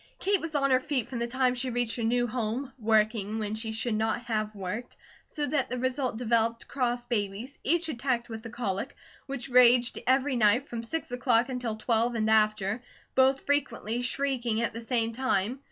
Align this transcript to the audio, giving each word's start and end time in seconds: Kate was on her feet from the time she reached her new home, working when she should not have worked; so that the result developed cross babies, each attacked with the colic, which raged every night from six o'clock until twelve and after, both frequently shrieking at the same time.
Kate 0.17 0.41
was 0.41 0.55
on 0.55 0.71
her 0.71 0.79
feet 0.79 1.07
from 1.07 1.19
the 1.19 1.27
time 1.27 1.53
she 1.53 1.69
reached 1.69 1.95
her 1.95 2.03
new 2.03 2.25
home, 2.25 2.73
working 2.79 3.37
when 3.37 3.53
she 3.53 3.71
should 3.71 3.93
not 3.93 4.23
have 4.23 4.55
worked; 4.55 4.97
so 5.27 5.45
that 5.45 5.69
the 5.69 5.77
result 5.77 6.17
developed 6.17 6.67
cross 6.67 7.05
babies, 7.05 7.59
each 7.63 7.87
attacked 7.87 8.27
with 8.27 8.41
the 8.41 8.49
colic, 8.49 8.95
which 9.27 9.47
raged 9.47 9.99
every 10.07 10.35
night 10.35 10.67
from 10.67 10.81
six 10.81 11.11
o'clock 11.11 11.49
until 11.49 11.75
twelve 11.75 12.15
and 12.15 12.31
after, 12.31 12.81
both 13.13 13.41
frequently 13.41 14.01
shrieking 14.01 14.59
at 14.59 14.73
the 14.73 14.81
same 14.81 15.11
time. 15.13 15.59